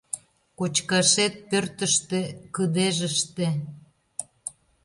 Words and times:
Кочкашет— 0.57 1.33
пӧртыштӧ, 1.49 2.19
кыдежыште. 2.55 3.47